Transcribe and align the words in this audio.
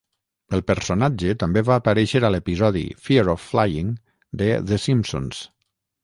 El 0.57 0.61
personatge 0.69 1.33
també 1.41 1.61
va 1.67 1.75
aparèixer 1.81 2.21
a 2.29 2.31
l'episodi 2.35 2.81
"Fear 3.07 3.25
of 3.33 3.43
Flying" 3.49 3.91
de 4.41 4.47
"The 4.71 4.81
Simpsons". 4.87 5.43